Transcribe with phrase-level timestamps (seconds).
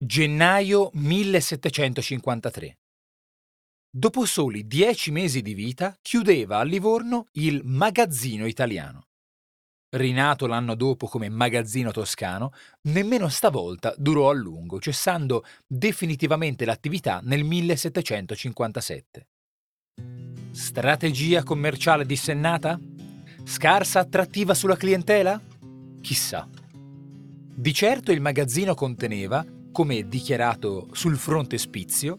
[0.00, 2.78] Gennaio 1753.
[3.90, 9.06] Dopo soli dieci mesi di vita chiudeva a Livorno il Magazzino Italiano.
[9.96, 17.42] Rinato l'anno dopo come Magazzino Toscano, nemmeno stavolta durò a lungo, cessando definitivamente l'attività nel
[17.42, 19.26] 1757.
[20.52, 22.78] Strategia commerciale dissennata?
[23.42, 25.42] Scarsa attrattiva sulla clientela?
[26.00, 26.48] Chissà.
[27.52, 29.44] Di certo il magazzino conteneva
[29.78, 32.18] come dichiarato sul frontespizio,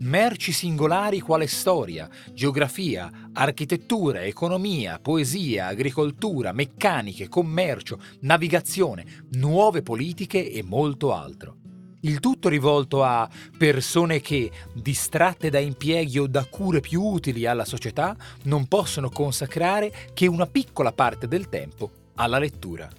[0.00, 10.64] merci singolari quale storia, geografia, architettura, economia, poesia, agricoltura, meccaniche, commercio, navigazione, nuove politiche e
[10.64, 11.58] molto altro.
[12.00, 17.64] Il tutto rivolto a persone che, distratte da impieghi o da cure più utili alla
[17.64, 18.16] società,
[18.46, 22.90] non possono consacrare che una piccola parte del tempo alla lettura.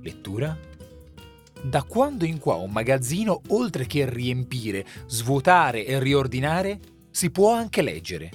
[0.00, 0.69] Lettura?
[1.62, 7.82] Da quando in qua un magazzino, oltre che riempire, svuotare e riordinare, si può anche
[7.82, 8.30] leggere.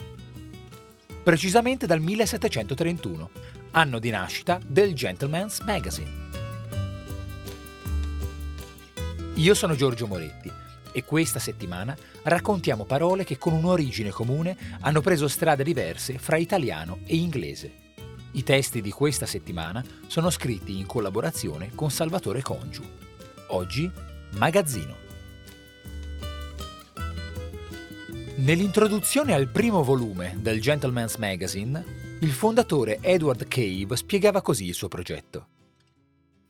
[1.23, 3.29] Precisamente dal 1731,
[3.71, 6.23] anno di nascita del Gentleman's Magazine.
[9.33, 10.51] Io sono Giorgio Moretti
[10.91, 16.99] e questa settimana raccontiamo parole che con un'origine comune hanno preso strade diverse fra italiano
[17.05, 17.73] e inglese.
[18.33, 22.83] I testi di questa settimana sono scritti in collaborazione con Salvatore Congiu.
[23.47, 23.89] Oggi
[24.31, 24.95] Magazzino.
[28.37, 31.83] Nell'introduzione al primo volume del Gentleman's Magazine,
[32.21, 35.47] il fondatore Edward Cave spiegava così il suo progetto.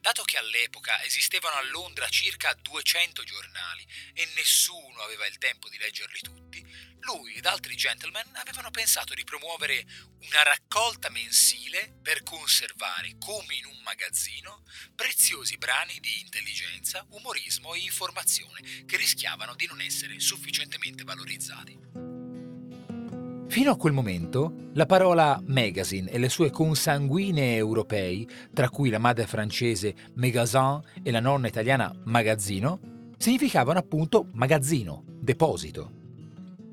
[0.05, 5.79] Dato che all'epoca esistevano a Londra circa 200 giornali e nessuno aveva il tempo di
[5.79, 6.63] leggerli tutti,
[6.99, 9.83] lui ed altri gentleman avevano pensato di promuovere
[10.19, 17.79] una raccolta mensile per conservare, come in un magazzino, preziosi brani di intelligenza, umorismo e
[17.79, 22.04] informazione che rischiavano di non essere sufficientemente valorizzati.
[23.55, 28.97] Fino a quel momento, la parola magazine e le sue consanguinee europei, tra cui la
[28.97, 35.89] madre francese magasin e la nonna italiana magazzino, significavano appunto magazzino, deposito.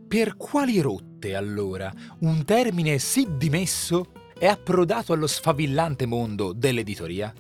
[0.09, 1.89] Per quali rotte, allora,
[2.23, 4.07] un termine sì dimesso
[4.37, 7.33] è approdato allo sfavillante mondo dell'editoria?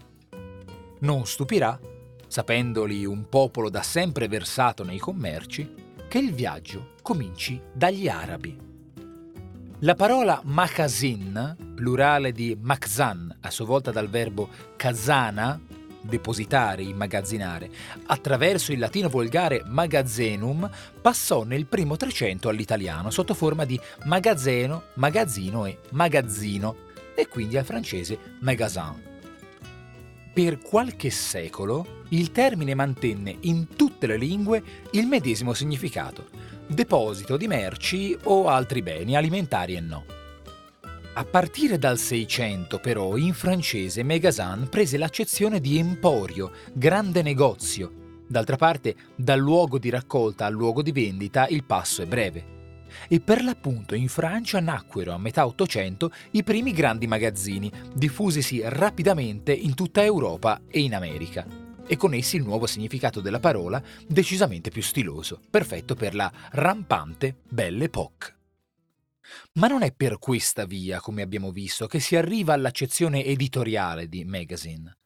[1.00, 1.76] Non stupirà,
[2.28, 5.68] sapendoli un popolo da sempre versato nei commerci,
[6.06, 8.70] che il viaggio cominci dagli arabi.
[9.84, 15.60] La parola makazin, plurale di makzan, a sua volta dal verbo kazana,
[16.00, 17.68] depositare, immagazzinare,
[18.06, 20.70] attraverso il latino volgare magazzenum,
[21.00, 26.76] passò nel primo Trecento all'italiano sotto forma di magazzeno, magazzino e magazzino,
[27.16, 29.02] e quindi al francese magasin.
[30.32, 34.62] Per qualche secolo il termine mantenne in tutte le lingue
[34.92, 36.28] il medesimo significato,
[36.72, 40.04] deposito di merci o altri beni alimentari e no.
[41.14, 48.24] A partire dal 600 però in francese Megasan prese l'accezione di emporio, grande negozio.
[48.26, 52.60] D'altra parte, dal luogo di raccolta al luogo di vendita il passo è breve.
[53.08, 59.52] E per l'appunto in Francia nacquero a metà Ottocento i primi grandi magazzini, diffusisi rapidamente
[59.52, 64.70] in tutta Europa e in America e con essi il nuovo significato della parola decisamente
[64.70, 68.36] più stiloso, perfetto per la rampante Belle Époque.
[69.54, 74.24] Ma non è per questa via, come abbiamo visto, che si arriva all'accezione editoriale di
[74.24, 74.96] magazine.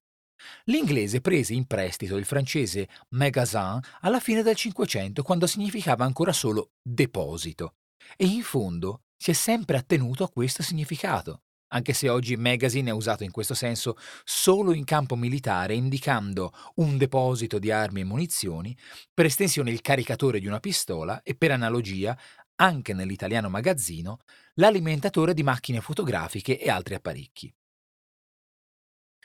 [0.64, 6.70] L'inglese prese in prestito il francese magasin alla fine del Cinquecento, quando significava ancora solo
[6.82, 7.74] deposito,
[8.16, 12.92] e in fondo si è sempre attenuto a questo significato anche se oggi magazine è
[12.92, 18.76] usato in questo senso solo in campo militare, indicando un deposito di armi e munizioni,
[19.12, 22.16] per estensione il caricatore di una pistola e per analogia,
[22.56, 24.18] anche nell'italiano magazzino,
[24.54, 27.52] l'alimentatore di macchine fotografiche e altri apparecchi.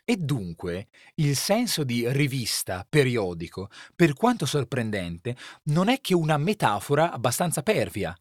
[0.03, 7.11] E dunque il senso di rivista, periodico, per quanto sorprendente, non è che una metafora
[7.11, 8.14] abbastanza pervia.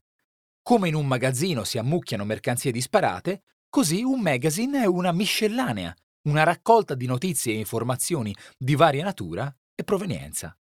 [0.63, 6.43] Come in un magazzino si ammucchiano mercanzie disparate, Così un magazine è una miscellanea, una
[6.43, 10.59] raccolta di notizie e informazioni di varia natura e provenienza.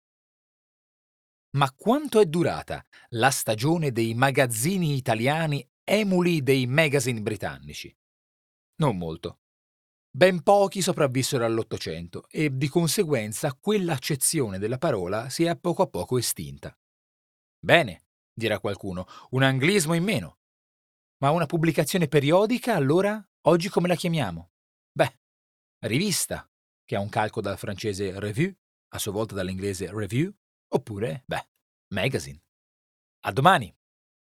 [1.51, 7.95] Ma quanto è durata la stagione dei magazzini italiani emuli dei magazine britannici?
[8.77, 9.41] Non molto.
[10.09, 16.17] Ben pochi sopravvissero all'Ottocento e di conseguenza quell'accezione della parola si è poco a poco
[16.17, 16.75] estinta.
[17.59, 20.37] Bene, dirà qualcuno, un anglismo in meno.
[21.17, 24.51] Ma una pubblicazione periodica, allora, oggi come la chiamiamo?
[24.91, 25.19] Beh,
[25.85, 26.49] rivista,
[26.83, 28.57] che ha un calco dal francese revue,
[28.89, 30.33] a sua volta dall'inglese review,
[30.75, 31.47] Oppure, beh,
[31.93, 32.41] magazine.
[33.21, 33.73] A domani!